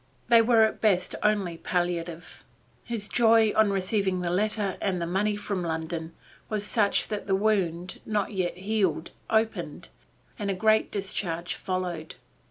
[0.29, 2.43] They were at best only palliative.
[2.83, 6.15] His joy on receiving the letter and money from London
[6.49, 9.89] was such that the wound, not yet healed, opened,
[10.39, 12.15] and a great discharge followed.